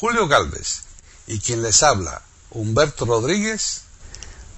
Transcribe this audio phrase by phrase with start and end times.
[0.00, 0.84] Julio Galvez
[1.26, 3.82] y quien les habla, Humberto Rodríguez,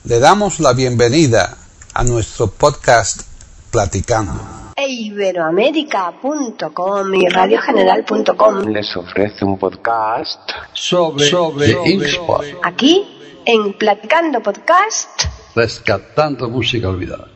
[0.05, 1.57] le damos la bienvenida
[1.95, 3.23] a nuestro podcast
[3.71, 4.39] Platicando.
[4.77, 10.41] E Iberoamérica.com y radiogeneral.com les ofrece un podcast
[10.75, 15.25] sobre, sobre Inkspot, aquí en Platicando Podcast.
[15.55, 17.29] rescatando música olvidada.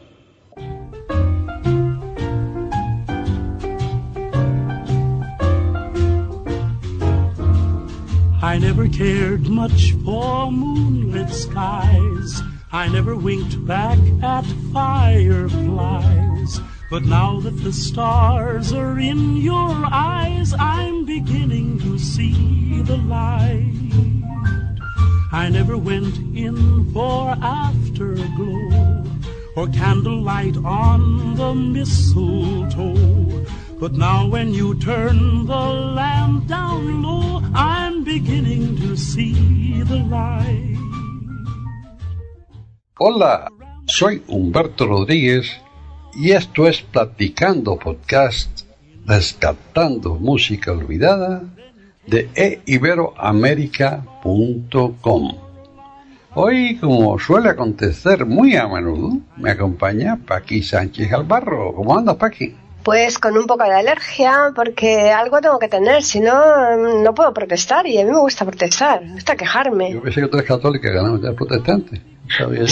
[8.54, 12.40] I never cared much for moonlit skies.
[12.70, 16.60] I never winked back at fireflies.
[16.88, 23.74] But now that the stars are in your eyes, I'm beginning to see the light.
[25.32, 29.04] I never went in for afterglow
[29.56, 33.44] or candlelight on the mistletoe.
[33.78, 35.66] But now when you turn the
[35.98, 40.78] lamp down low, I'm beginning to see the light.
[42.96, 43.50] Hola,
[43.86, 45.60] soy Humberto Rodríguez
[46.14, 48.60] y esto es Platicando Podcast,
[49.06, 51.42] rescatando música olvidada
[52.06, 55.32] de eiberoamerica.com.
[56.36, 61.74] Hoy, como suele acontecer muy a menudo, me acompaña Paqui Sánchez Albarro.
[61.74, 62.54] ¿Cómo andas, Paqui?
[62.84, 67.32] Pues con un poco de alergia, porque algo tengo que tener, si no, no puedo
[67.32, 69.92] protestar y a mí me gusta protestar, me gusta quejarme.
[69.92, 72.13] Yo pensé que tú eres católica, no eres protestante.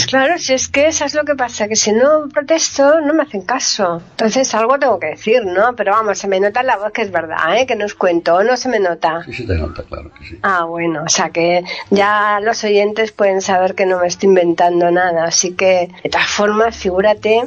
[0.07, 3.23] Claro, si es que eso es lo que pasa, que si no protesto no me
[3.23, 4.01] hacen caso.
[4.11, 5.75] Entonces algo tengo que decir, ¿no?
[5.75, 7.65] Pero vamos, se me nota en la voz que es verdad, ¿eh?
[7.67, 9.23] Que no os cuento, ¿o no se me nota?
[9.25, 10.39] Sí, sí te nota, claro que sí.
[10.41, 14.89] Ah, bueno, o sea que ya los oyentes pueden saber que no me estoy inventando
[14.91, 15.25] nada.
[15.25, 17.43] Así que, de todas formas, figúrate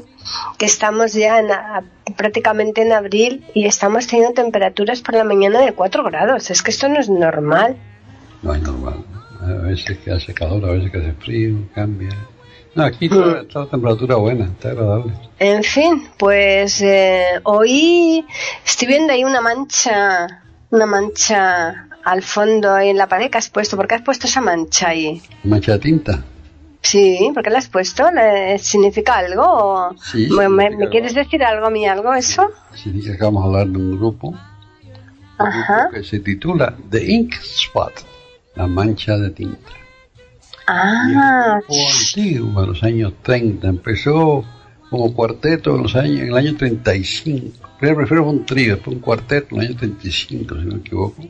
[0.59, 1.83] que estamos ya en a-
[2.17, 6.51] prácticamente en abril y estamos teniendo temperaturas por la mañana de 4 grados.
[6.51, 7.77] Es que esto no es normal.
[8.43, 9.05] No es normal.
[9.41, 12.11] A veces que hace calor, a veces que hace frío, cambia.
[12.75, 15.13] No, aquí está, está la temperatura buena, está agradable.
[15.39, 18.25] En fin, pues eh, hoy
[18.65, 23.49] estoy viendo ahí una mancha, una mancha al fondo ahí en la pared que has
[23.49, 23.77] puesto.
[23.77, 25.23] ¿Por qué has puesto esa mancha ahí?
[25.45, 26.23] Mancha de tinta.
[26.83, 28.11] Sí, ¿por qué la has puesto?
[28.13, 29.95] ¿Le- ¿Significa algo?
[30.13, 32.49] Sí, ¿Me, me- significa me quieres decir algo a mí, algo eso?
[32.75, 34.39] Significa que vamos a hablar de un grupo, un
[35.39, 35.81] Ajá.
[35.85, 37.93] grupo que se titula The Ink Spot,
[38.57, 39.73] la mancha de tinta.
[40.67, 44.45] Ah, antiguo, en los años 30, empezó
[44.91, 47.69] como cuarteto en, los años, en el año 35.
[47.79, 51.23] Primero, fue un trío, después un cuarteto en el año 35, si no me equivoco.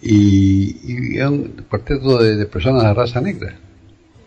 [0.00, 3.56] Y, y un cuarteto de, de personas de raza negra.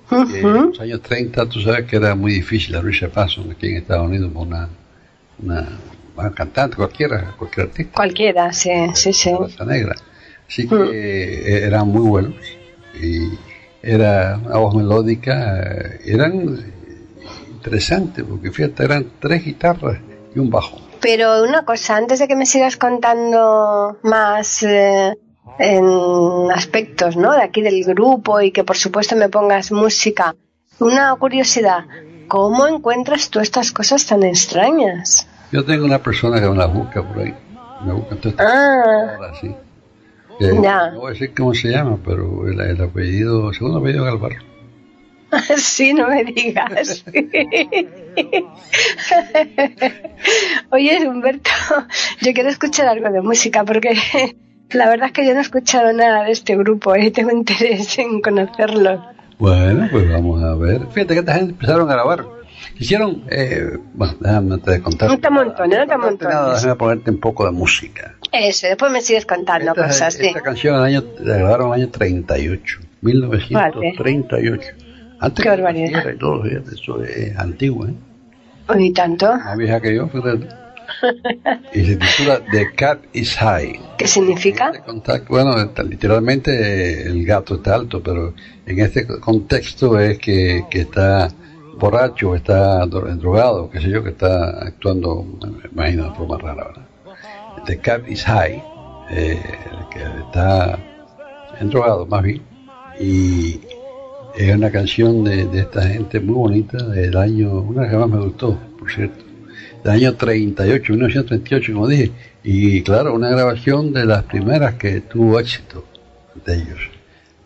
[0.09, 3.78] que en los años 30 tú sabes que era muy difícil abrirse paso aquí en
[3.78, 4.70] Estados Unidos por una,
[5.42, 5.68] una,
[6.16, 9.32] una cantante, cualquiera, cualquier artista cualquiera, sí, sí, sí.
[9.38, 9.96] raza negra.
[10.51, 12.34] Así que eh, eran muy buenos
[13.01, 13.29] y
[13.81, 16.59] era una voz melódica, eh, eran
[17.51, 20.00] interesantes porque fíjate, eran tres guitarras
[20.35, 20.78] y un bajo.
[21.00, 25.17] Pero una cosa, antes de que me sigas contando más eh,
[25.57, 27.31] en aspectos, ¿no?
[27.31, 30.35] De aquí del grupo y que por supuesto me pongas música,
[30.79, 31.85] una curiosidad,
[32.28, 35.25] ¿cómo encuentras tú estas cosas tan extrañas?
[35.53, 37.34] Yo tengo una persona que me la busca por ahí,
[37.85, 39.56] me busca todas estas Ah, cosas así.
[40.41, 40.91] Ya.
[40.91, 44.12] No voy a decir cómo se llama, pero el, el apellido, el segundo apellido es
[44.12, 44.52] Galvarro.
[45.57, 47.06] sí, no me digas.
[50.72, 51.52] Oye, Humberto,
[52.22, 53.94] yo quiero escuchar algo de música porque
[54.72, 57.97] la verdad es que yo no he escuchado nada de este grupo y tengo interés
[58.00, 59.06] en conocerlo.
[59.38, 60.81] Bueno, pues vamos a ver.
[60.91, 62.41] Fíjate que esta gente empezaron a grabar.
[62.77, 65.09] Hicieron, eh, bueno, déjame antes de contar.
[65.09, 66.55] No te Nada, amontones.
[66.55, 68.16] déjame ponerte un poco de música.
[68.31, 70.27] Eso, después me sigues contando Esta, cosas, sí.
[70.27, 74.67] esta canción el año, la grabaron en el año 38, 1938.
[75.19, 76.03] Antes Qué barbaridad.
[76.13, 77.94] y todo, eso es antiguo, ¿eh?
[78.75, 79.31] Ni tanto.
[79.35, 80.47] Más vieja que yo, fíjate.
[81.73, 83.79] Y se titula The Cat is High.
[83.97, 84.72] ¿Qué significa?
[84.75, 85.55] Este bueno,
[85.88, 88.34] literalmente el gato está alto, pero
[88.66, 91.29] en este contexto es que, que está
[91.79, 96.66] borracho, está dro- drogado, qué sé yo, que está actuando, me imagino, de forma rara,
[96.68, 96.88] ¿verdad?
[97.66, 98.64] The cat is high,
[99.09, 99.41] eh,
[99.91, 100.79] que está
[101.62, 102.41] drogado más bien,
[103.00, 103.59] y
[104.38, 108.58] es una canción de, esta gente muy bonita del año, una que más me gustó,
[108.79, 109.24] por cierto,
[109.84, 112.12] del año 38, 1938, como dije,
[112.44, 115.85] y claro, una grabación de las primeras que tuvo éxito
[116.46, 116.79] de ellos,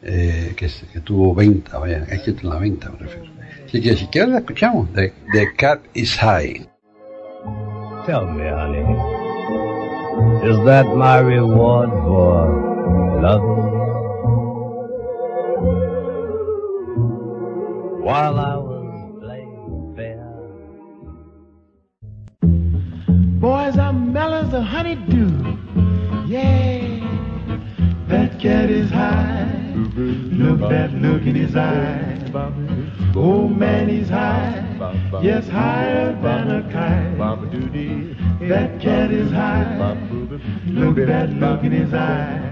[0.03, 3.34] eh, que, que tuvo venta, vaya, éxito en la venta me refiero.
[3.75, 6.55] Και για Σικέρα, πια μου, the, the cat is high.
[8.05, 8.85] Tell me, honey,
[10.49, 12.35] is that my reward for
[13.23, 13.63] loving?
[18.07, 18.87] While I was
[19.21, 20.25] playing fair.
[23.45, 25.31] Boys, I'm mellow as a honeydew.
[26.33, 26.79] Yeah,
[28.07, 29.64] that cat is high.
[29.95, 32.19] Look that look in his eye.
[33.15, 34.61] Oh man, he's high.
[35.23, 37.17] Yes, higher than a kite.
[38.49, 39.97] That cat is high.
[40.65, 42.51] Look that look in his eye.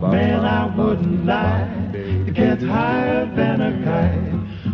[0.00, 1.90] Man, I wouldn't lie.
[1.92, 4.32] The cat's higher than a kite.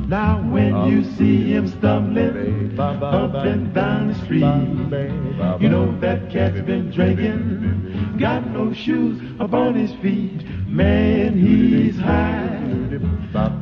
[0.08, 6.60] Now when you see him stumbling up and down the street, you know that cat's
[6.60, 10.46] been drinking, got no shoes upon his feet.
[10.78, 12.54] Man, he's high.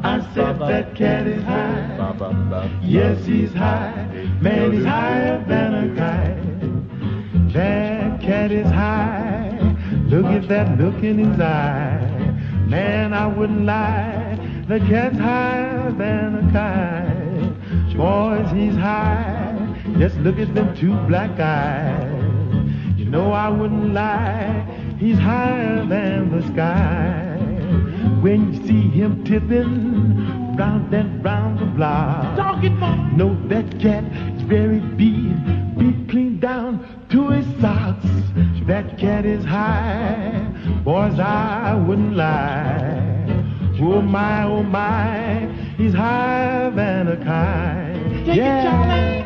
[0.05, 2.79] I said that cat is high.
[2.83, 4.05] Yes, he's high.
[4.43, 7.53] Man, he's higher than a kite.
[7.55, 9.59] That cat is high.
[10.09, 12.01] Look at that look in his eye.
[12.67, 14.39] Man, I wouldn't lie.
[14.69, 17.97] The cat's higher than a kite.
[17.97, 19.57] Boys, he's high.
[19.97, 22.13] Just look at them two black eyes.
[22.99, 24.86] You know I wouldn't lie.
[24.99, 27.37] He's higher than the sky.
[28.23, 32.39] When you see him tipping round and round the block,
[33.13, 34.05] know that cat
[34.35, 38.07] is very big, beat clean down to his socks.
[38.67, 40.47] That cat is high.
[40.83, 43.23] Boys, I wouldn't lie.
[43.79, 45.47] Oh my, oh my,
[45.77, 48.35] he's higher than a kite.
[48.35, 49.23] yeah.
[49.23, 49.26] Oh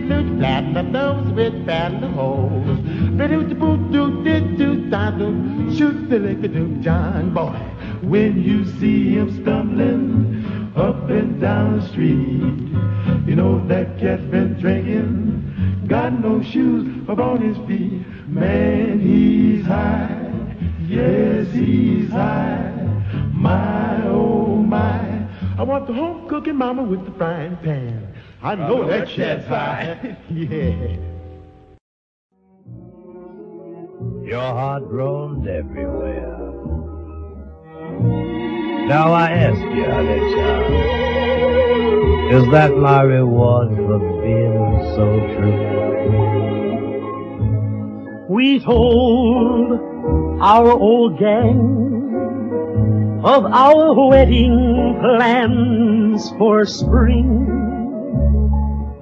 [0.83, 2.79] doot, flat with the holes.
[5.77, 7.59] Shoot the liquor, doot, John boy.
[8.01, 14.59] When you see him stumbling up and down the street, you know that cat's been
[14.59, 18.05] drinking, got no shoes upon his feet.
[18.27, 20.31] Man, he's high,
[20.87, 22.69] yes, he's high.
[23.33, 28.10] My, oh my, I want the home cooking mama with the frying pan.
[28.43, 30.17] I know that cat's high.
[30.31, 30.97] yeah.
[34.23, 36.37] Your heart roams everywhere.
[38.87, 40.73] Now I ask you, honey child,
[42.33, 45.05] is that my reward for being so
[45.35, 45.81] true?
[48.27, 49.79] We told
[50.41, 51.81] our old gang
[53.23, 57.60] of our wedding plans for spring,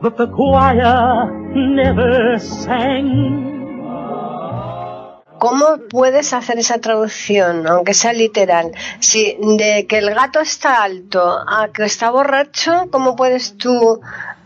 [0.02, 3.50] but the choir never sang.
[5.40, 8.72] ¿Cómo puedes hacer esa traducción, aunque sea literal?
[9.00, 14.02] Si de que el gato está alto a que está borracho, ¿cómo puedes tú,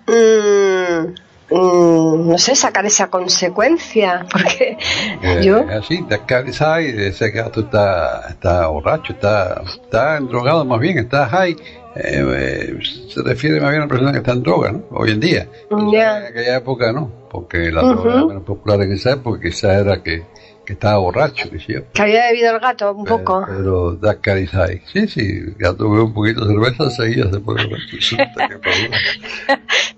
[0.05, 1.15] mm,
[1.49, 4.27] mm, no sé, sacar esa consecuencia?
[4.31, 4.77] Porque
[5.23, 10.63] Eh, yo, Así, the cat is high, ese gato está, está borracho, está, está drogado
[10.63, 11.55] más bien, está high.
[11.95, 14.83] Eh, eh, se refiere más bien a una persona que está en droga, ¿no?
[14.91, 15.47] Hoy en día.
[15.91, 16.19] Ya.
[16.19, 20.01] En aquella época no, porque la droga era menos popular en esa época, quizá era
[20.01, 20.23] que,
[20.65, 21.75] que estaba borracho, que sí.
[21.99, 23.45] había bebido el gato un poco.
[23.47, 24.81] Pero that cat is high.
[24.91, 28.17] Sí, sí, el gato bebe un poquito de cerveza, enseguida se pone borracho.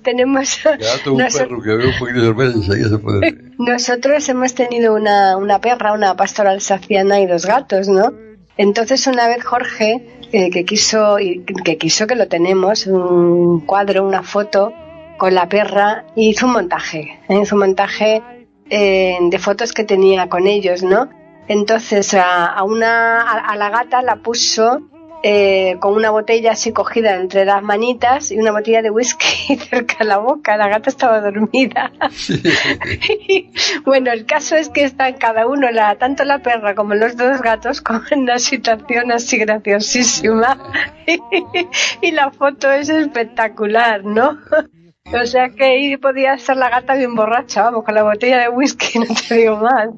[0.03, 3.35] Tenemos, un gato, un perro que bebe un poquito de cerveza, enseguida se pone...
[3.57, 8.24] nosotros hemos tenido una, una perra, una pastora alsaciana y dos gatos, ¿no?
[8.57, 14.23] Entonces una vez Jorge, eh, que quiso, que quiso que lo tenemos, un cuadro, una
[14.23, 14.73] foto
[15.17, 17.39] con la perra, hizo un montaje, ¿eh?
[17.41, 18.21] hizo un montaje
[18.69, 21.09] eh, de fotos que tenía con ellos, ¿no?
[21.47, 24.81] Entonces a, a una, a la gata la puso
[25.23, 29.97] eh, con una botella así cogida entre las manitas y una botella de whisky cerca
[29.99, 30.57] de la boca.
[30.57, 31.91] La gata estaba dormida.
[33.85, 37.41] bueno, el caso es que están cada uno, la, tanto la perra como los dos
[37.41, 40.57] gatos, con una situación así graciosísima.
[42.01, 44.37] y la foto es espectacular, ¿no?
[45.13, 48.49] O sea que ahí podía ser la gata bien borracha, vamos, con la botella de
[48.49, 49.89] whisky, no te digo más.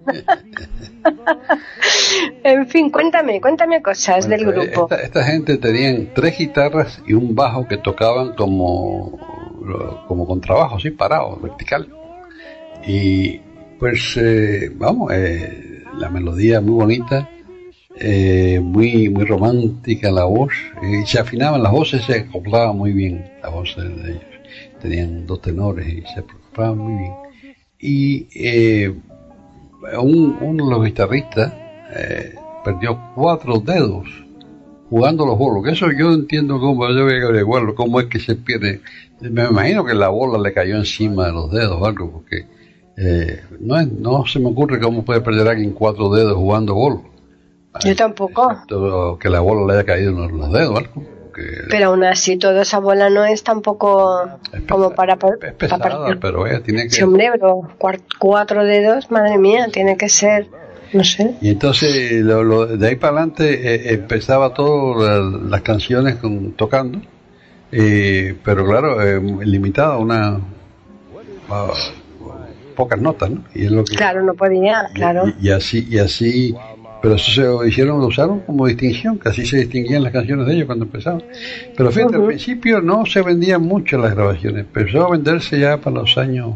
[2.43, 4.87] en fin, cuéntame, cuéntame cosas del grupo.
[4.91, 9.17] Esta, esta gente tenían tres guitarras y un bajo que tocaban como
[10.07, 11.87] como con trabajo, así parado, vertical.
[12.85, 13.39] Y
[13.79, 17.29] pues, eh, vamos, eh, la melodía muy bonita,
[17.99, 23.25] eh, muy muy romántica la voz, y se afinaban las voces, se acoplaban muy bien
[23.41, 24.36] las voces de ellos.
[24.81, 27.13] Tenían dos tenores y se acoplaban muy bien.
[27.79, 28.93] Y eh,
[29.99, 31.53] un- uno de los guitarristas
[31.95, 34.07] eh, perdió cuatro dedos
[34.89, 35.63] jugando los bolos.
[35.63, 38.81] Que eso yo entiendo cómo, yo voy a averiguarlo, cómo es que se pierde.
[39.21, 42.45] Me imagino que la bola le cayó encima de los dedos o algo, porque
[42.97, 47.01] eh, no, es- no se me ocurre cómo puede perder alguien cuatro dedos jugando bolos.
[47.85, 48.51] Yo tampoco.
[48.51, 51.03] Excepto que la bola le haya caído en los, los dedos o algo.
[51.37, 56.17] Porque Pero aún así, toda esa bola no es tampoco es como para, es pesada,
[56.19, 56.89] pero ella tiene que...
[56.89, 57.61] Sí, hombre, pero
[58.17, 60.47] cuatro dedos, madre mía, tiene que ser,
[60.93, 61.35] no sé.
[61.41, 66.53] Y entonces lo- lo- de ahí para adelante eh, empezaba todo la- las canciones con,
[66.53, 67.01] tocando,
[67.71, 70.39] eh, pero claro, eh, limitada a una
[71.49, 71.67] a
[72.75, 73.43] pocas notas, ¿no?
[73.55, 75.23] Y es lo que Claro, no podía, claro.
[75.39, 76.55] y, y así y así,
[77.01, 80.47] pero eso se lo hicieron, lo usaron como distinción, que así se distinguían las canciones
[80.47, 81.23] de ellos cuando empezaban.
[81.75, 82.27] Pero fíjate, al Ujú.
[82.29, 86.55] principio no se vendían mucho las grabaciones, empezó a venderse ya para los años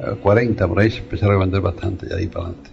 [0.00, 2.70] eh, 40, por ahí se empezaron a vender bastante, ya de ahí para adelante.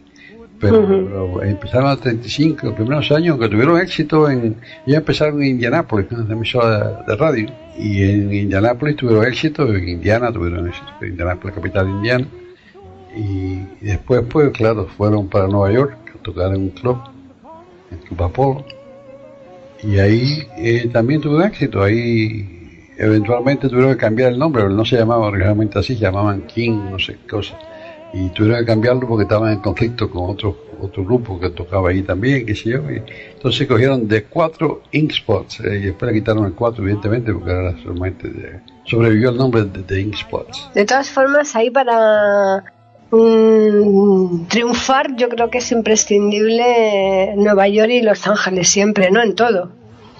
[0.59, 1.05] Pero, Ujú.
[1.05, 5.51] pero empezaron a los 35, los primeros años que tuvieron éxito en, ya empezaron en
[5.51, 10.87] Indianápolis, en una emisora de, radio, y en Indianápolis tuvieron éxito, en Indiana tuvieron éxito,
[11.01, 12.27] en Indianápolis, capital de Indiana,
[13.15, 15.97] y, después, pues claro, fueron para Nueva York
[16.31, 16.97] tocar en un club,
[17.91, 18.65] en Club Apolo,
[19.83, 24.83] y ahí eh, también tuvieron éxito, ahí eventualmente tuvieron que cambiar el nombre, pero no
[24.85, 27.57] se llamaba originalmente así, se llamaban King, no sé qué cosa
[28.11, 32.01] y tuvieron que cambiarlo porque estaban en conflicto con otro otro grupo que tocaba ahí
[32.03, 32.89] también, qué sé yo.
[32.89, 33.03] Y
[33.35, 37.51] entonces cogieron de cuatro Ink Spots eh, y después le quitaron el cuatro, evidentemente, porque
[37.51, 40.69] era solamente de- sobrevivió el nombre de, de Ink Spots.
[40.73, 42.63] De todas formas, ahí para
[43.11, 49.21] mm, triunfar, yo creo que es imprescindible Nueva York y Los Ángeles siempre, ¿no?
[49.21, 49.71] En todo.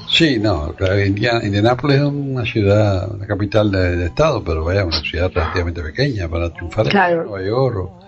[0.10, 4.84] Sí, no, claro, Indiana- Indianápolis es una ciudad, una capital de, de estado, pero vaya,
[4.86, 7.24] una ciudad relativamente pequeña para triunfar en Claro.
[7.25, 8.00] Nueva York o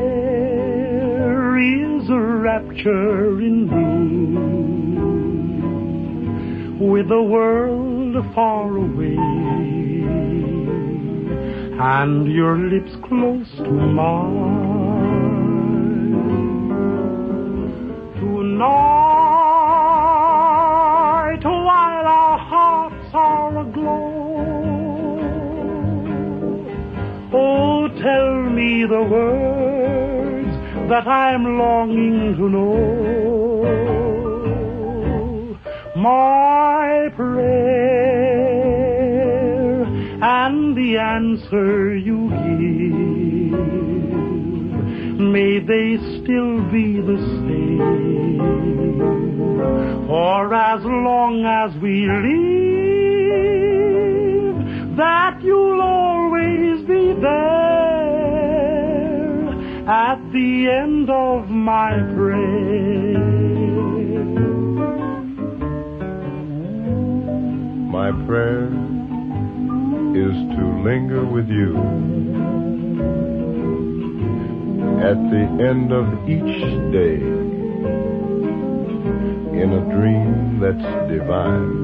[1.59, 3.67] is a rapture in
[6.79, 9.17] blue with the world far away
[11.83, 14.60] and your lips close to mine.
[29.01, 30.55] The words
[30.91, 32.81] that I'm longing to know
[35.97, 37.45] my prayer
[40.23, 43.61] and the answer you give.
[45.21, 48.39] May they still be the same
[50.07, 52.51] for as long as we live.
[54.97, 56.20] that you'll always
[60.11, 63.17] at the end of my prayer.
[67.97, 68.67] My prayer
[70.25, 71.77] is to linger with you
[75.09, 76.59] at the end of each
[76.91, 77.23] day
[79.63, 81.83] in a dream that's divine.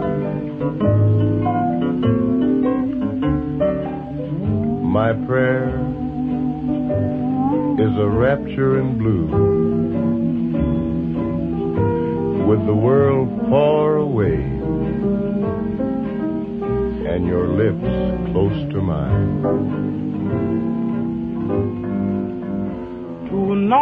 [4.82, 5.85] My prayer
[7.78, 9.26] is a rapture in blue
[12.46, 14.36] with the world far away
[17.12, 19.42] and your lips close to mine.
[23.28, 23.76] Tonight,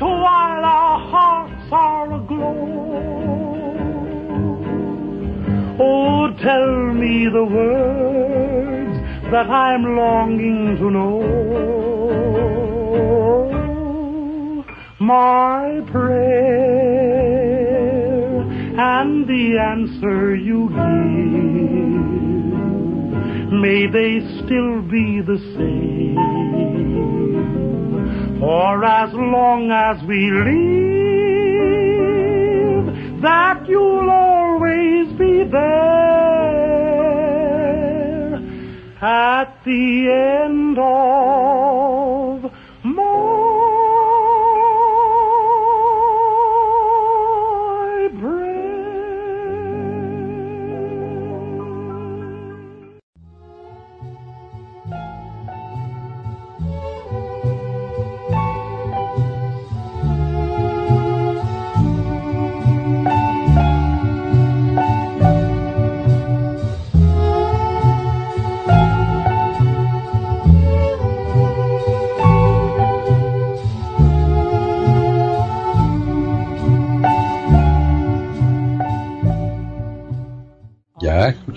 [0.00, 2.66] while our hearts are aglow,
[5.78, 7.89] oh, tell me the words
[9.30, 11.20] that I'm longing to know.
[14.98, 16.80] My prayer
[18.78, 20.80] and the answer you give,
[23.52, 26.16] may they still be the same.
[28.40, 31.09] For as long as we live,
[39.40, 39.64] at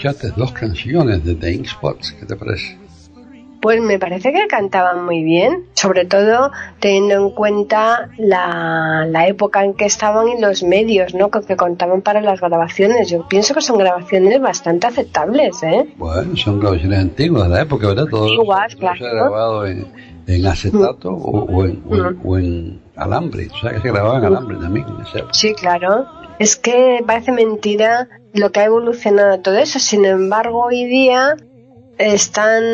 [0.04, 2.78] escuchaste dos canciones de The Ink Spots, ¿qué te parece?
[3.62, 9.64] Pues me parece que cantaban muy bien, sobre todo teniendo en cuenta la, la época
[9.64, 11.32] en que estaban y los medios ¿no?
[11.32, 13.10] que contaban para las grabaciones.
[13.10, 15.64] Yo pienso que son grabaciones bastante aceptables.
[15.64, 15.86] ¿eh?
[15.96, 18.08] Bueno, son grabaciones antiguas de la época, ¿verdad?
[18.12, 19.16] Todo, Antiguas, todo se ha claro.
[19.16, 19.88] grabado en,
[20.28, 24.18] en acetato o, o en, o, en, o en alambre, o sea que se grababa
[24.18, 25.34] en alambre también en esa época.
[25.34, 26.06] Sí, claro.
[26.44, 29.80] Es que parece mentira lo que ha evolucionado todo eso.
[29.80, 31.38] Sin embargo, hoy día
[31.98, 32.66] están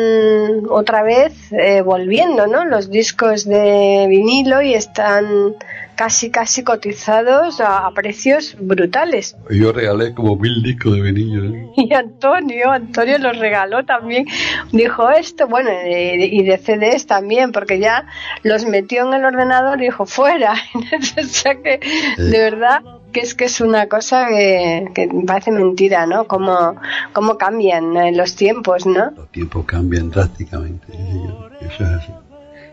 [0.68, 2.64] otra vez eh, volviendo, ¿no?
[2.64, 5.54] Los discos de vinilo y están
[5.94, 9.36] casi casi cotizados a, a precios brutales.
[9.50, 11.54] Yo regalé como mil discos de vinilo.
[11.54, 11.66] ¿eh?
[11.76, 14.26] Y Antonio, Antonio los regaló también.
[14.72, 18.06] Dijo esto, bueno, y y de CDs también, porque ya
[18.42, 20.54] los metió en el ordenador y dijo fuera.
[21.18, 21.78] o sea que,
[22.18, 22.80] de verdad,
[23.12, 26.26] que es que es una cosa que, que parece mentira, ¿no?
[26.26, 26.76] Cómo,
[27.12, 29.10] cómo cambian eh, los tiempos, ¿no?
[29.16, 30.92] Los tiempos cambian drásticamente.
[30.92, 31.50] señor.
[31.60, 32.12] Eso es así.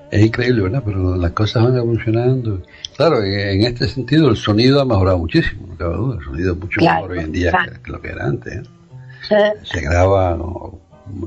[0.10, 0.84] Es increíble, ¿verdad?
[0.86, 2.62] Pero las cosas van evolucionando.
[2.96, 6.18] Claro, en este sentido el sonido ha mejorado muchísimo, no cabe duda.
[6.20, 7.72] El sonido es mucho Claro, mejor hoy en día claro.
[7.84, 8.54] que, lo que era antes.
[8.56, 8.64] ¿eh?
[9.32, 10.38] Eh, Se graba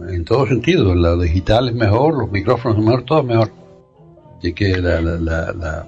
[0.09, 0.97] en todos sentidos.
[0.97, 3.51] Lo digital es mejor, los micrófonos son mejor, todo es mejor.
[4.39, 5.87] Así que la, la, la, la-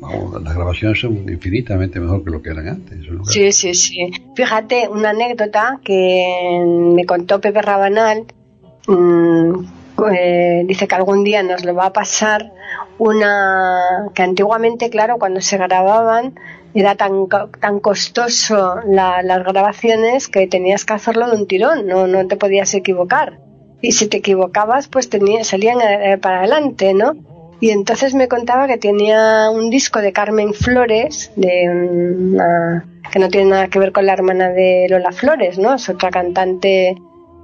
[0.00, 2.98] vamos, las grabaciones son infinitamente mejor que lo que eran antes.
[3.24, 4.10] Sí, sí, sí.
[4.34, 6.62] Fíjate, una anécdota que
[6.94, 8.24] me contó Pepe Rabanal.
[8.88, 9.52] mm,
[10.14, 12.52] eh, dice que algún día nos lo va a pasar
[12.98, 13.80] una
[14.14, 16.38] que antiguamente, claro, cuando se grababan
[16.74, 17.26] era tan,
[17.60, 22.36] tan costoso la- las grabaciones que tenías que hacerlo de un tirón, no, no te
[22.36, 23.38] podías equivocar.
[23.80, 27.14] Y si te equivocabas, pues tenía, salían eh, para adelante, ¿no?
[27.60, 32.36] Y entonces me contaba que tenía un disco de Carmen Flores, de
[33.10, 35.74] que no tiene nada que ver con la hermana de Lola Flores, ¿no?
[35.74, 36.96] Es otra cantante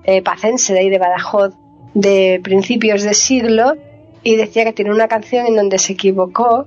[0.05, 1.55] eh, pacense de ahí de Badajoz
[1.94, 3.77] de principios de siglo
[4.22, 6.66] y decía que tiene una canción en donde se equivocó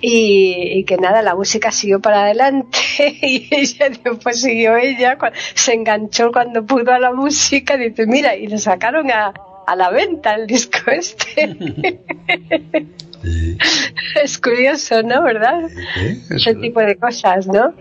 [0.00, 2.78] y, y que nada, la música siguió para adelante
[3.22, 5.18] y ella después siguió ella,
[5.54, 9.32] se enganchó cuando pudo a la música dice, mira, y le sacaron a,
[9.72, 11.98] a la venta el disco este.
[13.22, 13.58] Sí,
[14.22, 15.22] es curioso, ¿no?
[15.22, 15.68] ¿Verdad?
[15.94, 17.74] sí, Ese tipo de cosas, ¿no?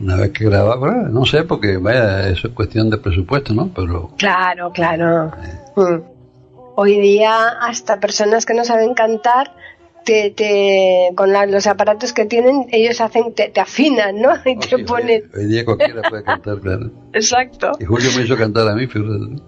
[0.00, 3.72] Una vez que grababa, bueno, no sé, porque vaya, eso es cuestión de presupuesto, ¿no?
[3.74, 5.30] Pero Claro, claro.
[5.76, 6.00] Mm.
[6.74, 9.54] Hoy día hasta personas que no saben cantar
[10.04, 14.30] te, te con la- los aparatos que tienen, ellos hacen, te, te afinan, ¿no?
[14.44, 15.22] Y te Sí, hoy- ponen.
[15.36, 16.90] Hoy día cualquiera puede cantar, claro.
[17.12, 17.72] Exacto.
[17.78, 19.42] Y Julio me hizo cantar a mí, fíjate.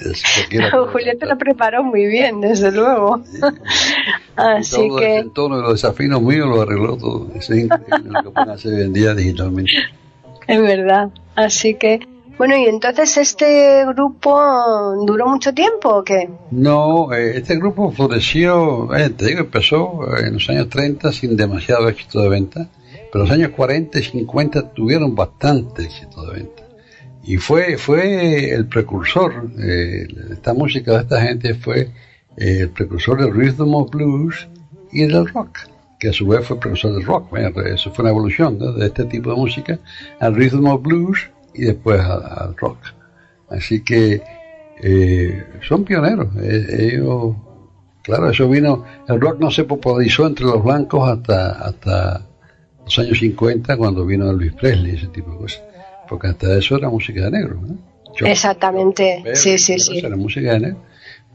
[0.00, 0.22] Es
[0.92, 3.22] Julián te lo preparó muy bien, desde luego.
[4.36, 5.18] Así todo que.
[5.18, 7.28] el tono de los desafíos míos lo arregló todo.
[7.34, 9.72] Es increíble lo que pueden hacer hoy en día digitalmente.
[10.46, 11.10] Es verdad.
[11.36, 12.00] Así que,
[12.36, 16.28] bueno, y entonces este grupo duró mucho tiempo o qué?
[16.50, 21.88] No, eh, este grupo floreció, eh, te digo, empezó en los años 30 sin demasiado
[21.88, 22.68] éxito de venta,
[23.12, 26.63] pero los años 40 y 50 tuvieron bastante éxito de venta.
[27.24, 31.90] Y fue, fue el precursor, eh, esta música de esta gente fue
[32.36, 34.46] eh, el precursor del rhythm of blues
[34.92, 35.58] y del rock,
[35.98, 37.34] que a su vez fue precursor del rock.
[37.66, 39.78] Eso fue una evolución de este tipo de música
[40.20, 42.78] al rhythm of blues y después al, al rock.
[43.48, 44.22] Así que
[44.82, 46.28] eh, son pioneros.
[46.42, 47.36] Eh, ellos,
[48.02, 52.26] claro, eso vino, el rock no se popularizó entre los blancos hasta, hasta
[52.84, 55.62] los años 50 cuando vino Elvis Presley, ese tipo de cosas.
[56.08, 57.60] Porque hasta eso era música de negro.
[57.60, 57.78] ¿no?
[58.16, 59.20] Yo- Exactamente.
[59.24, 59.98] Pero, Sí, sí, sí.
[59.98, 60.82] Era música de negro.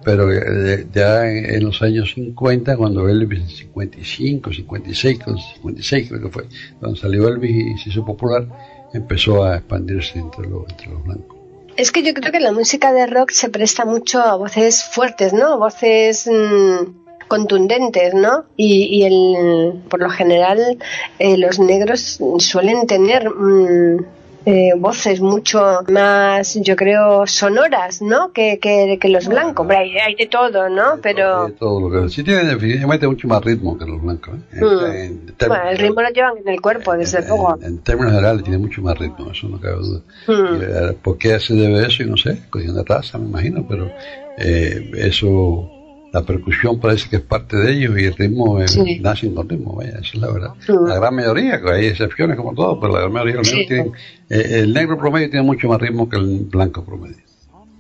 [0.04, 6.22] Pero eh, ya en, en los años 50, cuando Elvis, 55, 56, con 56 creo
[6.22, 6.44] que fue,
[6.80, 8.48] cuando salió Elvis y se hizo popular,
[8.94, 11.38] empezó a expandirse entre los, entre los blancos.
[11.76, 15.34] Es que yo creo que la música de rock se presta mucho a voces fuertes,
[15.34, 15.60] ¿no?
[15.60, 18.46] Voces mm, contundentes, ¿no?
[18.56, 20.78] Y, y el, por lo general
[21.20, 24.06] eh, los negros suelen tener mm,
[24.52, 25.60] eh, voces mucho
[25.90, 28.32] más, yo creo, sonoras, ¿no?
[28.34, 29.68] Que, que, que los blancos.
[29.70, 31.00] Hay, hay de todo, ¿no?
[31.04, 34.36] Pero Eh, todo lo que, sí tiene definitivamente mucho más ritmo que los blancos.
[34.54, 34.60] ¿eh?
[34.60, 34.86] En- Mm.
[34.86, 37.58] en términos bueno, el ritmo lo llevan en el cuerpo, desde luego.
[37.62, 40.02] En, en términos generales tiene mucho más ritmo, eso no cabe duda.
[40.28, 40.62] Mm.
[40.62, 42.04] Eh, ¿Por qué se debe eso?
[42.04, 43.90] Yo no sé, cuestión de raza, me imagino, pero
[44.38, 45.70] eh, eso,
[46.12, 49.00] la percusión parece que es parte de ellos y el ritmo eh, Sí.
[49.00, 50.54] nacen con ritmo, vaya, esa es la verdad.
[50.88, 53.66] La gran mayoría, hay excepciones como todo, pero la gran mayoría Sí.
[53.68, 53.92] tienen,
[54.30, 57.18] eh, el negro promedio tiene mucho más ritmo que el blanco promedio.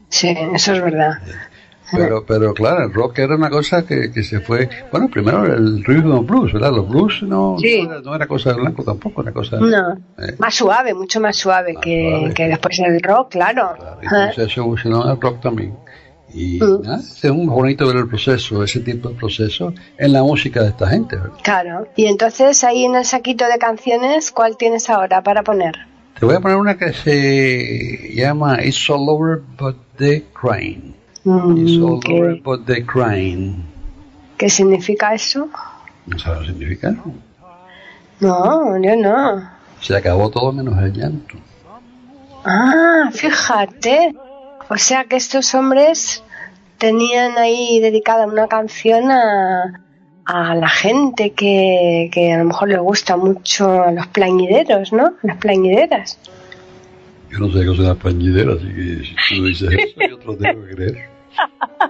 [0.09, 1.13] Sí, eso es verdad.
[1.91, 4.69] Pero, pero claro, el rock era una cosa que, que se fue.
[4.91, 6.71] Bueno, primero el rhythm blues, ¿verdad?
[6.71, 7.81] Los blues no, Sí.
[7.83, 9.57] no, era, no era cosa de blanco tampoco, era cosa.
[9.59, 10.35] No, Eh.
[10.37, 12.33] más suave, mucho más suave Más que, suave.
[12.35, 13.73] que después el rock, claro.
[13.75, 14.19] Claro, Ajá.
[14.29, 15.73] entonces eso evolucionó al rock también.
[16.33, 16.89] Y Mm.
[16.91, 20.87] es muy bonito ver el proceso, ese tipo de proceso en la música de esta
[20.87, 21.15] gente.
[21.15, 21.33] ¿verdad?
[21.43, 21.87] Claro.
[21.95, 25.75] Y entonces ahí en el saquito de canciones, ¿cuál tienes ahora para poner?
[26.19, 30.93] Te voy a poner una que se llama It's All Over But the Crying.
[31.15, 31.99] It's Mm, All Over
[32.35, 33.63] ¿qué, But the Crying.
[34.37, 35.49] qué significa eso?
[36.05, 36.95] No sabes lo que significa.
[38.19, 39.49] No, yo no.
[39.81, 41.35] Se acabó todo menos el llanto.
[42.43, 44.13] Ah, fíjate.
[44.69, 46.23] O sea que estos hombres
[46.77, 49.82] tenían ahí dedicada una canción a,
[50.25, 55.15] a la gente que, que a lo mejor les gusta mucho a los plañideros, ¿no?
[55.23, 56.19] Las plañideras.
[57.32, 60.25] Yo no sé qué son las plañideras, así que si tú dices eso, yo te
[60.25, 61.10] lo tengo que creer.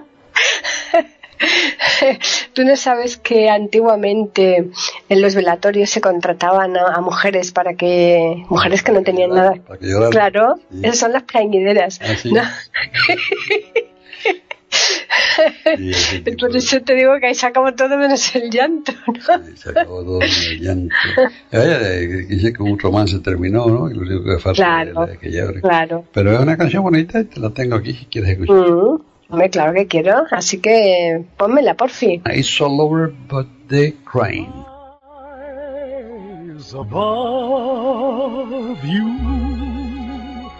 [2.54, 4.70] Tú no sabes que antiguamente
[5.08, 9.54] en los velatorios se contrataban a, a mujeres para que mujeres que no tenían nada.
[10.10, 10.80] Claro, Sí.
[10.82, 11.98] esas son las plañideras.
[12.02, 12.32] Ah, sí.
[12.32, 12.42] ¿no?
[15.76, 19.44] Sí, Por de- eso te digo que ahí se acabó todo menos el llanto, ¿no?
[19.46, 20.94] Sí, se acabó todo con el llanto.
[21.52, 23.90] Eh, dice que un romance terminó, ¿no?
[23.90, 25.60] Y lo único que Claro, es que llore.
[25.60, 26.04] claro.
[26.12, 28.56] Pero es una canción bonita y te la tengo aquí si quieres escuchar.
[28.56, 32.22] Mm, hombre, claro que quiero, así que pónmela, por fin.
[32.26, 34.52] It's all over but the crying.
[36.60, 40.50] eyes above you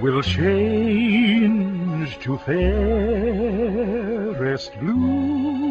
[0.00, 5.64] will change to fairest blue.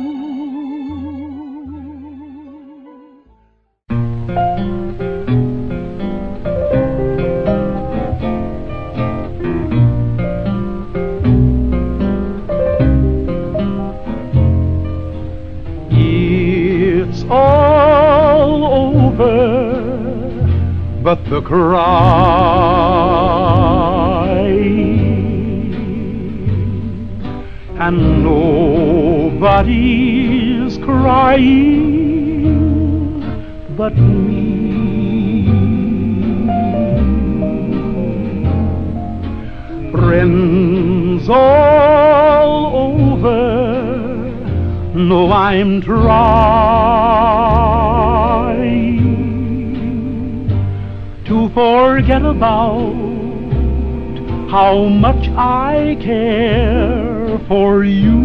[21.29, 21.83] The cry,
[27.79, 28.73] and nobody's
[30.79, 32.03] crying
[33.77, 34.33] but me.
[39.91, 43.63] Friends all over
[44.95, 47.23] know I'm trying
[51.33, 52.93] to forget about
[54.51, 58.21] how much I care for you.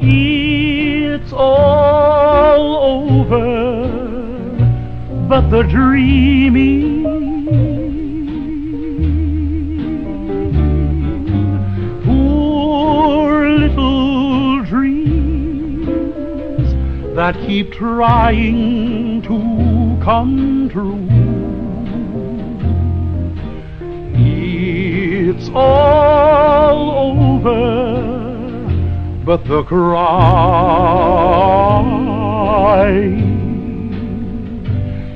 [0.00, 2.62] It's all
[2.94, 3.42] over,
[5.28, 7.35] but the dreaming
[17.56, 19.38] keep trying to
[20.04, 21.08] come true.
[24.12, 27.54] It's all over,
[29.24, 29.96] but the crying,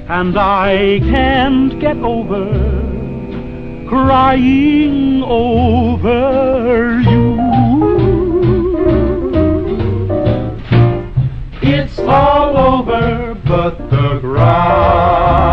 [0.08, 2.46] and I can't get over
[3.86, 7.49] crying over you.
[12.10, 15.50] All over, but the crying.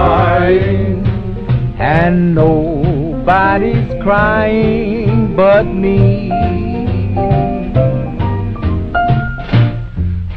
[1.80, 6.30] and nobody's crying but me.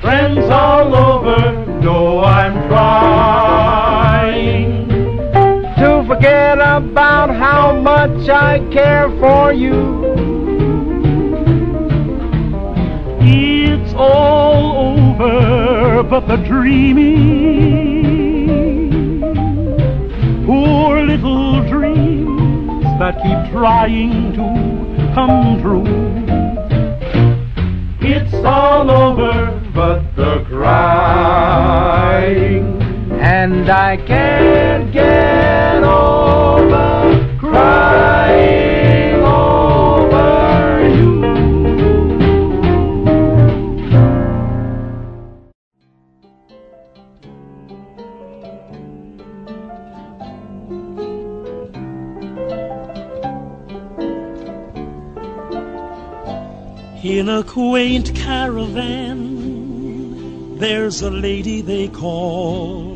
[0.03, 4.11] Friends all over know I'm trying.
[5.79, 10.00] To forget about how much I care for you.
[16.11, 17.21] But the dreaming.
[20.45, 25.85] Poor little dreams that keep trying to come true.
[28.01, 31.63] It's all over, but the crying.
[33.13, 35.70] And I can't get
[57.21, 59.29] In a quaint caravan,
[60.59, 62.95] there's a lady they call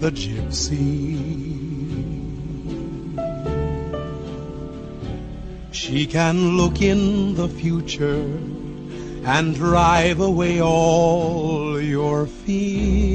[0.00, 1.18] the gypsy.
[5.70, 8.24] She can look in the future
[9.34, 13.11] and drive away all your fears.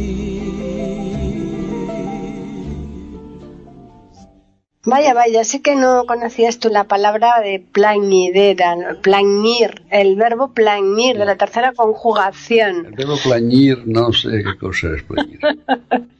[4.89, 11.17] Vaya, vaya, sé que no conocías tú la palabra de plañidera, plañir, el verbo plañir
[11.17, 12.86] de la tercera conjugación.
[12.88, 15.39] El verbo plañir, no sé qué cosa es plañir.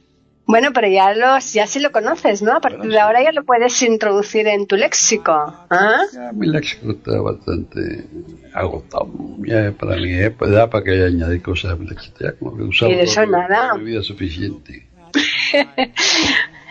[0.50, 2.52] Bueno, pero ya los, ya sí lo conoces, ¿no?
[2.56, 3.02] A partir Bueno, de sí.
[3.02, 5.30] ahora ya lo puedes introducir en tu léxico.
[5.30, 6.00] ¿ah?
[6.10, 8.06] Ya, mi léxico está bastante
[8.54, 9.10] agotado.
[9.46, 12.16] Ya para mi época, ya para que añadir cosas a mi léxico.
[12.20, 13.74] Ya como que Y de eso nada.
[13.74, 14.88] mi vida suficiente.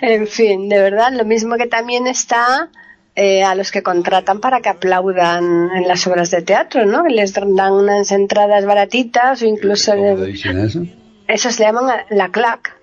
[0.01, 2.69] En fin, de verdad, lo mismo que también está
[3.15, 7.05] eh, a los que contratan para que aplaudan en las obras de teatro, ¿no?
[7.07, 10.83] Les dan unas entradas baratitas o incluso ¿Cómo le- dicen eso?
[11.27, 12.75] eso se llaman la clac.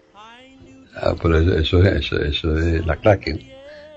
[0.97, 3.31] Ah, pero eso, eso, es- eso, es la claque.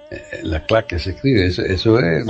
[0.09, 2.25] Eh, La claque se escribe, eso, eso, es,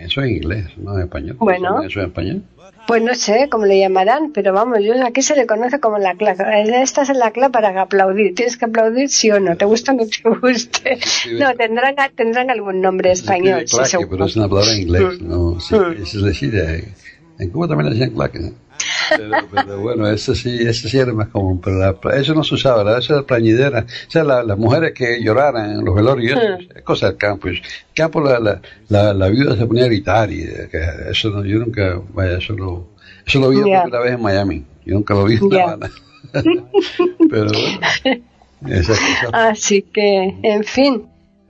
[0.00, 1.36] eso es en inglés, no en español.
[1.38, 1.78] Bueno.
[1.82, 2.42] ¿Eso es en español?
[2.86, 6.14] Pues no sé cómo le llamarán, pero vamos, yo aquí se le conoce como la
[6.16, 6.40] clac.
[6.40, 8.34] Esta es la clac para aplaudir.
[8.34, 10.98] Tienes que aplaudir sí o no, te gusta o no te guste.
[11.38, 15.20] No, tendrán, tendrán algún nombre español, sí, claque, pero es una palabra en inglés.
[15.20, 16.02] No, sí, Mm.
[16.02, 16.88] es decir, eh,
[17.38, 18.40] en Cuba también le decían claque.
[18.40, 18.50] ¿no?
[19.16, 21.60] Pero, pero bueno, eso sí, eso sí era más común.
[21.60, 22.98] Pero la- eso no se usaba, ¿verdad?
[23.00, 23.86] Eso era plañidera.
[24.08, 26.76] O sea, la- las mujeres que lloraran en los velorios, Mm.
[26.76, 27.48] es cosa del campo.
[27.48, 27.62] En el
[27.94, 28.38] campo la,
[28.88, 30.68] la, la, viuda se ponía a gritar y eh,
[31.10, 32.88] eso no, yo nunca, vaya, eso lo,
[33.26, 34.64] eso lo vi la primera vez en Miami.
[34.86, 35.62] Yo nunca lo vi en La.
[35.64, 35.90] Habana.
[37.30, 38.22] pero bueno.
[39.32, 41.06] Así que, en fin,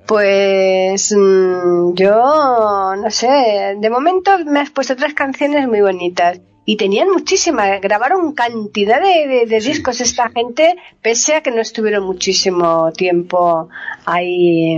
[0.06, 6.40] pues mm, yo no sé, de momento me has puesto tres canciones muy bonitas
[6.72, 9.68] y tenían muchísimas, grabaron cantidad de, de- de Sí.
[9.70, 13.68] discos esta gente, pese a que no estuvieron muchísimo tiempo
[14.06, 14.74] ahí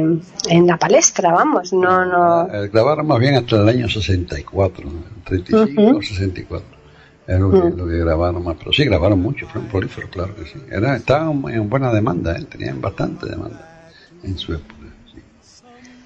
[0.48, 2.48] en la palestra, vamos, no, no.
[2.54, 5.02] Eh, grabaron más bien hasta el año 64, ¿no?
[5.24, 5.98] 35 Ujú.
[5.98, 6.66] o 64.
[7.26, 7.76] Es lo que, Mm.
[7.76, 8.56] lo que grabaron más.
[8.58, 10.58] Pero sí, grabaron mucho, fueron prolíferos, claro que sí.
[10.70, 12.44] Era, estaban en buena demanda, ¿eh?
[12.50, 13.68] tenían bastante demanda
[14.24, 14.74] en su época.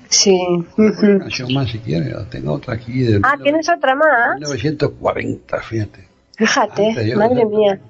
[0.09, 0.39] Sí.
[0.77, 4.35] Una canción más si quieres, tengo otra aquí de Ah, ¿tienes otra más?
[4.39, 6.07] 1940, fíjate.
[6.37, 7.81] Fíjate, yo- madre mía.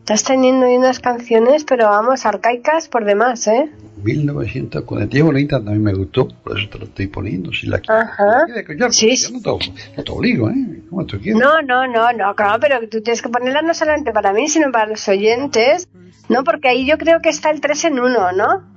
[0.00, 3.70] Estás teniendo unas canciones, pero vamos, arcaicas por demás, ¿eh?
[4.04, 5.16] 1940.
[5.16, 7.52] Y es bonita, también me gustó, por eso te lo estoy poniendo.
[7.52, 8.44] Si la, Ajá.
[8.46, 9.32] quieres escuchar, Sí, yo sí.
[9.32, 10.82] no te, no te obligo, ¿eh?
[10.88, 11.40] Como tú quieras.
[11.42, 14.70] No, no, no, no, claro, pero tú tienes que ponerla no solamente para mí, sino
[14.70, 15.88] para los oyentes,
[16.28, 16.44] ¿no?
[16.44, 18.75] Porque ahí yo creo que está el 3 en 1, ¿no?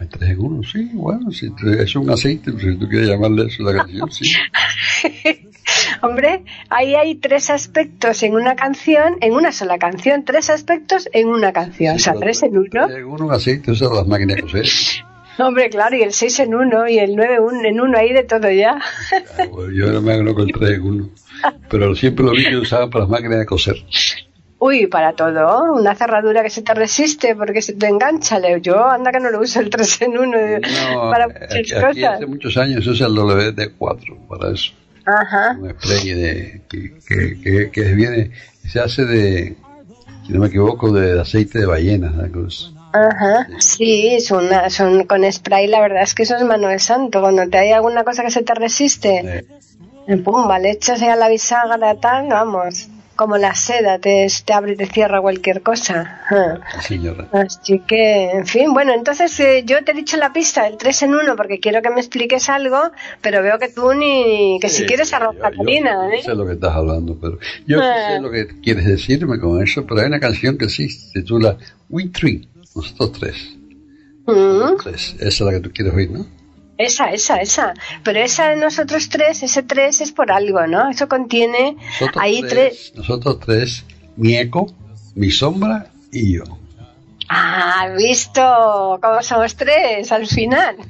[0.00, 3.62] Hay tres en uno, sí, bueno, si es un aceite, si tú quieres llamarle eso
[3.62, 4.32] la canción, sí.
[6.02, 11.28] Hombre, ahí hay tres aspectos en una canción, en una sola canción, tres aspectos en
[11.28, 12.88] una canción, o sea, tres en uno.
[12.88, 14.66] En uno así, tú usas las máquinas de coser.
[15.38, 18.22] Hombre, claro, y el seis en uno, y el nueve un- en uno, ahí de
[18.24, 18.78] todo ya.
[19.74, 21.08] Yo no me hago con el 3 en 1.
[21.70, 23.76] Pero siempre lo vi que usaban para las máquinas de coser.
[24.64, 28.38] Uy, para todo, una cerradura que se te resiste porque se te engancha.
[28.58, 32.00] Yo, anda que no lo uso el tres en uno No, para aquí, muchas aquí
[32.00, 32.14] cosas.
[32.16, 34.72] hace muchos años usa el WD4 para eso.
[35.04, 35.56] Ajá.
[35.60, 38.30] Un spray de, que, que, que, que viene,
[38.70, 39.56] se hace de,
[40.26, 42.12] si no me equivoco, de aceite de ballena.
[42.16, 42.68] la cosa.
[42.92, 47.20] Ajá, sí, son, son con spray, la verdad es que eso es Manuel Santo.
[47.20, 49.44] Cuando te hay alguna cosa que se te resiste,
[50.06, 52.88] Eh, pumba, le echas ahí a la bisagra, tal, vamos,
[53.22, 56.20] como la seda, te, te abre y te cierra cualquier cosa.
[56.80, 57.28] Sí, señora.
[57.32, 61.02] Así que, en fin, bueno, entonces eh, yo te he dicho la pista del 3
[61.04, 62.78] en 1 porque quiero que me expliques algo,
[63.20, 66.22] pero veo que tú ni, que si quieres arroz yo- Catalina, yo ¿eh?
[66.22, 70.00] sé lo que estás hablando, pero yo sé lo que quieres decirme con eso, pero
[70.00, 71.56] hay una canción que sí se titula
[71.88, 73.56] We Three, nosotros tres.
[74.26, 74.76] Mm.
[74.82, 75.14] Tres.
[75.18, 76.26] Esa es la que tú quieres oír, ¿no?
[76.78, 77.74] Esa, esa, esa.
[78.02, 80.90] Pero esa de nosotros tres, ese tres es por algo, ¿no?
[80.90, 82.92] Eso contiene Nosotros ahí tres, tres.
[82.96, 83.84] nosotros tres,
[84.16, 84.72] mi eco,
[85.14, 86.44] mi sombra y yo.
[87.28, 90.76] Ah, ¿has visto cómo somos tres al final?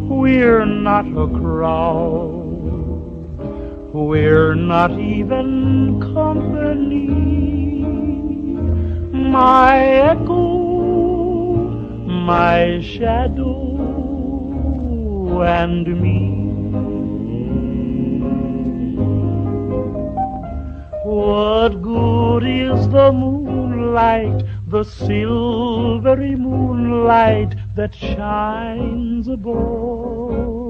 [0.06, 2.44] we're not a crowd.
[3.92, 7.08] We're not even company.
[9.10, 9.78] My
[10.12, 10.44] echo,
[12.06, 13.73] my shadow,
[15.42, 16.44] and me.
[21.04, 30.64] What good is the moonlight, the silvery moonlight that shines above?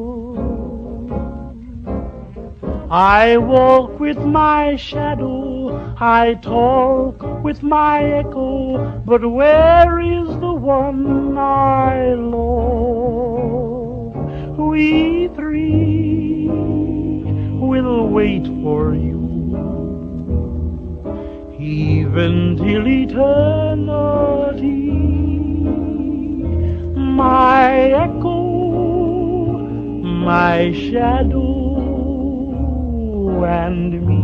[2.91, 11.37] I walk with my shadow, I talk with my echo, but where is the one
[11.39, 12.94] I love?
[18.63, 19.23] For you,
[21.59, 24.55] even till eternity.
[27.17, 27.73] My
[28.05, 28.41] echo,
[30.03, 31.45] my shadow,
[33.45, 34.23] and me.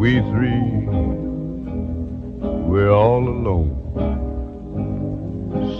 [0.00, 0.62] We three,
[2.68, 3.33] we're all.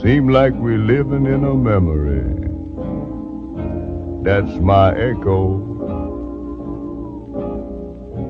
[0.05, 2.21] Seem like we're living in a memory.
[4.23, 5.57] That's my echo,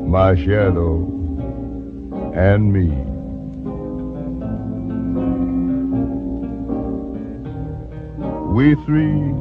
[0.06, 1.02] my shadow,
[2.32, 2.90] and me.
[8.54, 9.32] We three,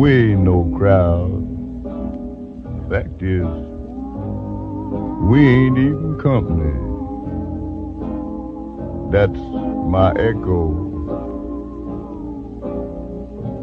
[0.00, 1.42] we ain't no crowd.
[2.88, 3.48] Fact is,
[5.28, 6.78] we ain't even company.
[9.10, 10.68] That's my echo,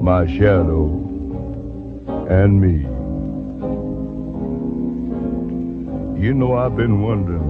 [0.01, 0.87] my shadow,
[2.27, 2.81] and me.
[6.19, 7.43] You know, I've been wondering,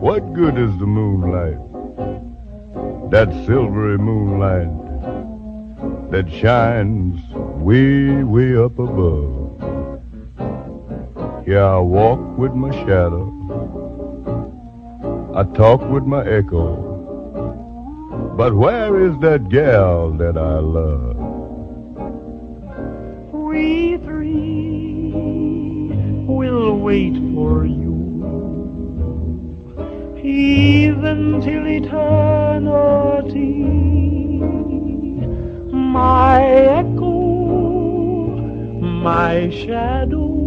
[0.00, 1.58] what good is the moonlight?
[3.10, 4.70] That silvery moonlight
[6.12, 9.58] that shines way, way up above.
[11.48, 13.28] Yeah, I walk with my shadow.
[15.34, 16.91] I talk with my echo.
[18.36, 21.16] But where is that gal that I love?
[23.32, 25.12] We three
[26.26, 27.92] will wait for you,
[30.24, 31.92] even till eternity.
[35.70, 37.10] My echo,
[38.80, 40.41] my shadow,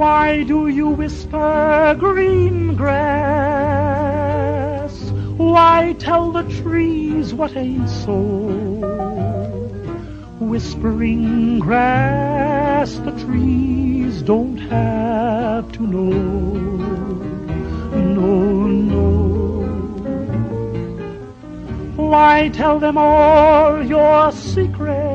[0.00, 3.10] Why do you whisper green grass?
[5.36, 8.14] Why tell the trees what ain't so?
[10.40, 16.08] Whispering grass, the trees don't have to know.
[18.16, 19.04] No, no.
[21.96, 25.09] Why tell them all your secrets?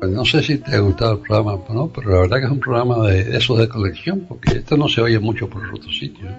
[0.00, 2.46] Pues no sé si te ha gustado el programa o no, pero la verdad que
[2.46, 5.62] es un programa de, de esos de colección, porque esto no se oye mucho por
[5.62, 6.32] otros sitios.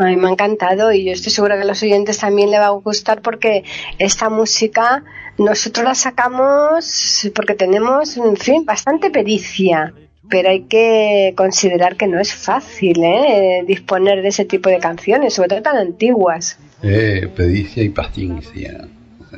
[0.00, 2.58] A mí me ha encantado y yo estoy segura que a los oyentes también le
[2.58, 3.64] va a gustar porque
[3.98, 5.04] esta música
[5.38, 9.92] nosotros la sacamos porque tenemos, en fin, bastante pericia.
[10.28, 13.62] Pero hay que considerar que no es fácil ¿eh?
[13.66, 16.58] disponer de ese tipo de canciones, sobre todo tan antiguas.
[16.82, 18.88] Eh, pedicia y paciencia.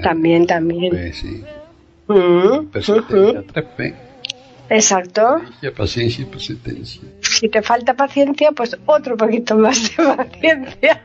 [0.02, 0.90] También, también.
[0.90, 1.42] Pues sí.
[2.08, 3.52] Mm, Persistencia, ujú.
[3.52, 3.94] 3P.
[4.68, 5.22] Exacto.
[5.38, 7.02] Paciencia, paciencia y persistencia.
[7.20, 11.02] Si te falta paciencia, pues otro poquito más de paciencia.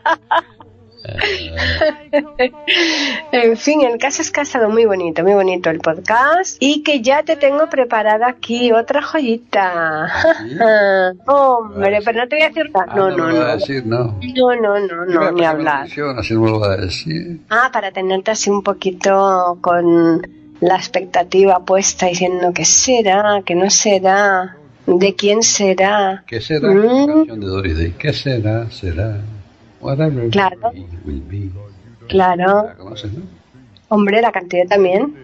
[3.32, 6.84] en fin, el caso es que ha estado muy bonito, muy bonito el podcast y
[6.84, 10.08] que ya te tengo preparada aquí otra joyita.
[11.28, 12.86] Hombre, pero no te voy a decir nada.
[12.90, 13.46] Ah, No, no, no.
[13.56, 14.20] decir, no.
[14.36, 15.88] No, no, no, no, ni hablar.
[16.18, 17.40] Así no me lo va a decir.
[17.50, 20.22] Ah, para tenerte así un poquito con
[20.62, 26.24] la expectativa puesta diciendo que será, que no será, de quién será.
[26.28, 26.70] ¿Qué será?
[26.72, 26.78] Mm.
[27.08, 27.92] La canción de Doris Day.
[28.00, 28.70] ¿Qué será?
[28.72, 29.18] Será.
[29.82, 30.72] Whatever Claro.
[31.06, 31.50] will be.
[32.08, 33.22] Claro, ¿La conoces, no?
[33.90, 35.16] hombre, la canté también.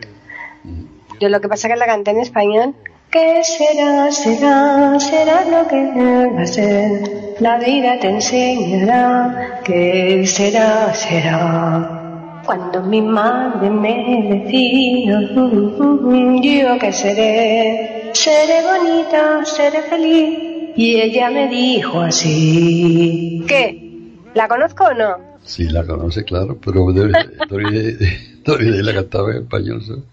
[1.20, 2.76] Yo lo que pasa es que la canté en español.
[3.10, 7.36] ¿Qué será, será, será lo que va a ser?
[7.40, 9.62] La vida te enseñará.
[9.64, 12.03] ¿Qué será, será?
[12.46, 20.74] Cuando mi madre me decía, yo que seré, seré bonita, seré feliz.
[20.76, 23.46] Y ella me dijo así.
[23.48, 24.20] ¿Qué?
[24.34, 25.16] ¿La conozco o no?
[25.44, 28.02] Sí, la conoce, claro, pero Doris
[28.46, 30.04] Day, la cantaba en español, ¿sabes?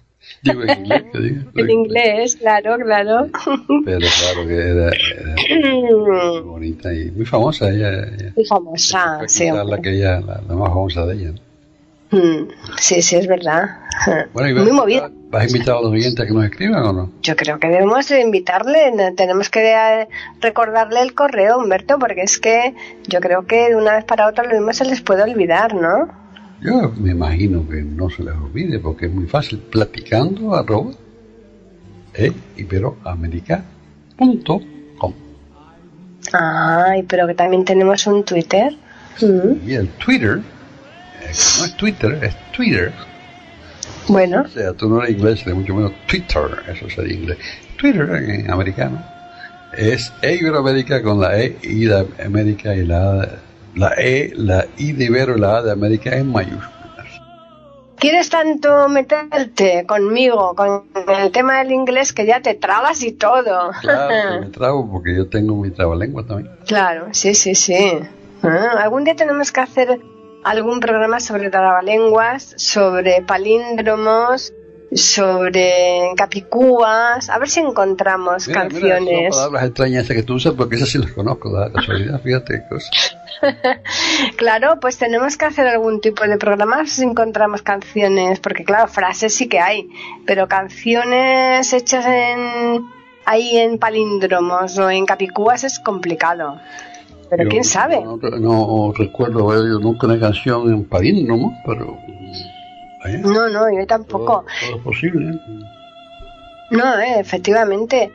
[0.42, 1.44] Digo en inglés, que diga.
[1.56, 3.26] En inglés, claro, claro.
[3.84, 5.34] Pero claro que era, era
[5.82, 8.06] muy bonita y muy famosa ella.
[8.06, 8.32] ella.
[8.36, 9.48] Muy famosa, sí.
[9.50, 11.32] la que ella, la, la más famosa de ella.
[11.32, 11.49] ¿no?
[12.10, 12.48] Mm,
[12.78, 13.76] Sí, sí, es verdad.
[14.32, 15.10] Bueno, Muy movida.
[15.30, 17.12] ¿Vas a invitar a los oyentes a que nos escriban o no?
[17.22, 20.08] Yo creo que debemos de invitarle, ne- tenemos que eh,
[20.40, 22.74] recordarle el correo, Humberto, porque es que
[23.06, 26.08] yo creo que de una vez para otra lo mismo se les puede olvidar, ¿no?
[26.62, 29.58] Yo me imagino que no se les olvide porque es muy fácil.
[29.58, 30.90] Platicando arroba
[32.14, 35.12] e iberoamerica.com
[36.32, 38.76] Ay, pero que también tenemos un Twitter.
[39.66, 40.42] Y el Twitter, eh,
[41.58, 42.92] no es Twitter, es Twitter.
[44.08, 47.38] Bueno, O sea, tú no eres inglés, eres mucho menos Twitter, eso sería inglés.
[47.76, 49.02] Twitter en americano
[49.76, 53.28] es E Iberoamérica con la E y de América y la A, de-
[53.76, 56.70] la E, la I de Ibero y la A de América en mayúsculas.
[57.96, 63.70] ¿quieres tanto meterte conmigo con el tema del inglés que ya te trabas y todo?
[63.82, 66.50] Claro, me trago porque yo tengo mi trabalengua también.
[66.66, 67.76] Claro, sí, sí, sí.
[68.42, 70.00] Ah, algún día tenemos que hacer
[70.44, 74.52] algún programa sobre trabalenguas, sobre palíndromos,
[74.92, 79.28] sobre capicúas, a ver si encontramos Mira, mira, canciones.
[79.28, 82.68] esas palabras extrañas que tú usas porque esas sí las conozco, da casualidad, fíjate qué
[82.68, 82.90] cosa.
[84.36, 89.34] Claro, pues tenemos que hacer algún tipo de programa si encontramos canciones, porque claro, frases
[89.34, 89.88] sí que hay,
[90.26, 92.84] pero canciones hechas en
[93.24, 96.60] ahí en palíndromos o en capicúas es complicado.
[97.30, 98.02] Pero quién sabe.
[98.02, 101.96] No, no recuerdo haber oído nunca una canción en palíndromo, pero
[103.02, 104.44] vaya, No, no, yo tampoco.
[104.66, 105.30] todo es posible.
[105.30, 105.40] ¿eh?
[106.70, 108.12] No, eh, efectivamente.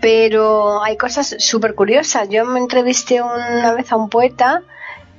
[0.00, 2.28] Pero hay cosas súper curiosas.
[2.28, 4.62] Yo me entrevisté una vez a un poeta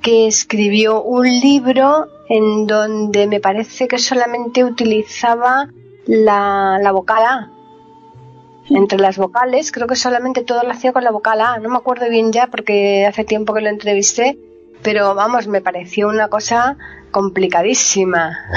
[0.01, 5.69] que escribió un libro en donde me parece que solamente utilizaba
[6.05, 7.52] la, la vocal A.
[8.69, 11.59] Entre las vocales, creo que solamente todo lo hacía con la vocal A.
[11.59, 14.37] No me acuerdo bien ya porque hace tiempo que lo entrevisté,
[14.81, 16.77] pero vamos, me pareció una cosa
[17.11, 18.39] complicadísima.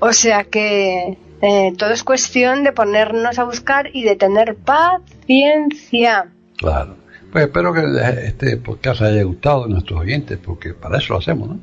[0.00, 5.02] O sea que eh, todo es cuestión de ponernos a buscar y de tener paz
[5.26, 6.28] ciencia.
[6.56, 6.96] Claro.
[7.32, 7.82] Pues espero que
[8.24, 11.60] este podcast haya gustado a nuestros oyentes, porque para eso lo hacemos, ¿no?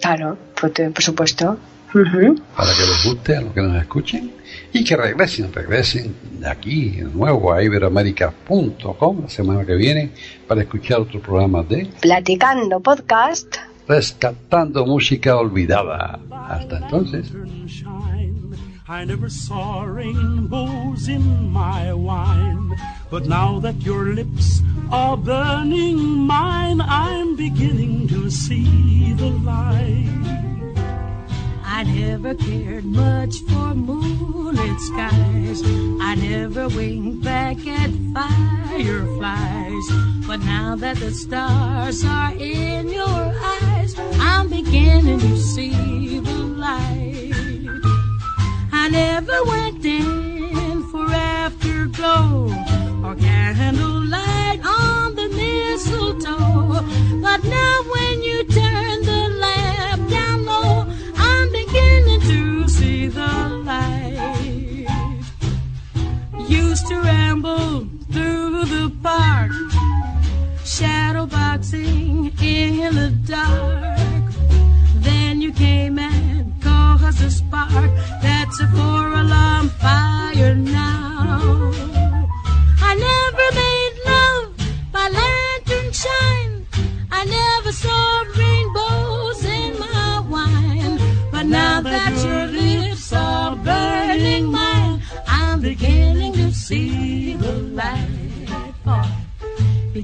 [0.00, 1.56] Claro, pues, por supuesto.
[1.92, 4.30] Para que les guste a los que nos escuchen
[4.72, 10.10] y que regresen, regresen de aquí de nuevo a iberoamérica.com la semana que viene
[10.46, 13.56] para escuchar otro programa de Platicando podcast.
[13.88, 16.20] Rescatando Música Olvidada.
[16.30, 17.32] Hasta entonces.
[18.88, 22.76] I never saw rainbows in my wine.
[23.08, 30.49] But now that your lips are burning mine, I'm beginning to see the light.
[31.80, 35.62] I never cared much for moonlit skies.
[35.98, 39.86] I never winked back at fireflies.
[40.26, 47.32] But now that the stars are in your eyes, I'm beginning to see the light.
[48.72, 52.52] I never went in for afterglow
[53.02, 56.84] or candlelight on the mistletoe.
[57.22, 58.69] But now when you turn
[67.42, 69.50] through the park,
[70.64, 74.32] shadow boxing in the dark.
[74.96, 81.72] Then you came and caused a spark that's a four alarm fire now.
[82.82, 83.69] I never made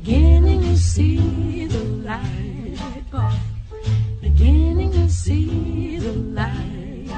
[0.06, 2.78] Beginning to see the light.
[3.10, 3.28] Boy.
[4.20, 7.10] Beginning to see the light.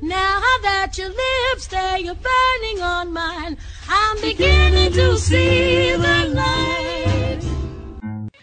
[0.00, 7.42] Now that your lips they are burning on mine, I'm beginning to see the light.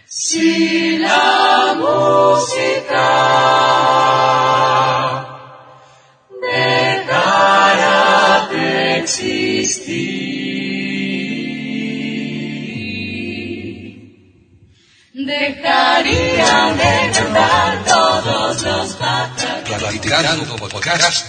[0.06, 3.10] Si la música
[6.40, 10.31] dejara de existir,
[17.34, 18.98] pájaros.
[19.66, 21.28] Platicando podcast,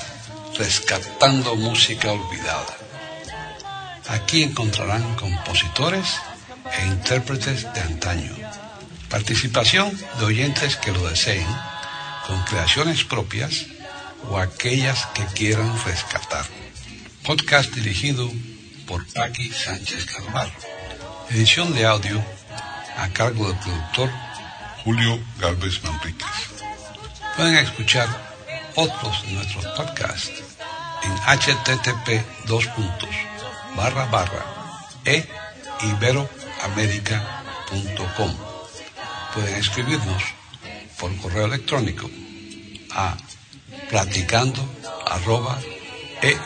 [0.58, 2.76] rescatando música olvidada.
[4.08, 6.18] Aquí encontrarán compositores
[6.78, 8.34] e intérpretes de antaño.
[9.08, 11.46] Participación de oyentes que lo deseen,
[12.26, 13.66] con creaciones propias
[14.28, 16.46] o aquellas que quieran rescatar.
[17.22, 18.30] Podcast dirigido
[18.86, 20.52] por Paqui Sánchez Carvalho.
[21.30, 22.22] Edición de audio
[22.96, 24.10] a cargo del productor
[24.84, 26.28] Julio Galvez Manríquez.
[27.36, 28.08] Pueden escuchar
[28.74, 30.42] otros de nuestros podcasts
[31.04, 32.66] en http dos
[33.76, 34.44] barra barra
[35.04, 35.24] e.
[39.34, 40.22] Pueden escribirnos
[40.98, 42.10] por correo electrónico
[42.90, 43.16] a
[43.88, 44.60] platicando
[46.22, 46.36] e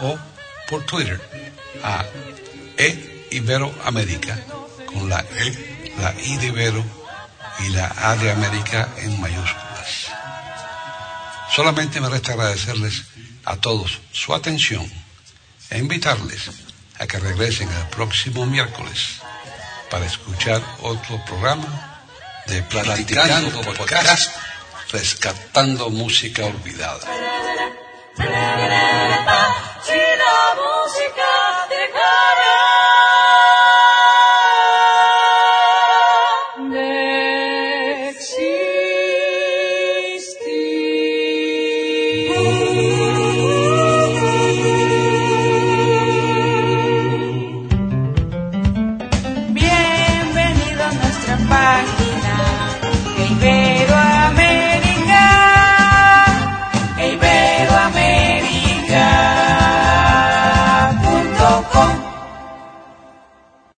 [0.00, 0.18] o
[0.68, 1.20] por Twitter
[1.82, 2.04] a
[2.76, 2.88] e
[4.92, 6.84] con la e, la i de Ibero
[7.60, 10.10] y la A de América en mayúsculas.
[11.54, 13.04] Solamente me resta agradecerles
[13.44, 14.90] a todos su atención
[15.70, 16.50] e invitarles
[16.98, 19.20] a que regresen el próximo miércoles
[19.90, 22.00] para escuchar otro programa
[22.46, 24.30] de Platicando Podcast,
[24.92, 27.00] rescatando música olvidada.
[28.16, 29.54] La
[30.54, 31.39] música